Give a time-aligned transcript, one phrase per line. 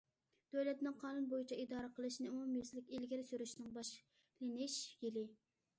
[0.53, 5.29] دۆلەتنى قانۇن بويىچە ئىدارە قىلىشنى ئومۇميۈزلۈك ئىلگىرى سۈرۈشنىڭ باشلىنىش يىلى.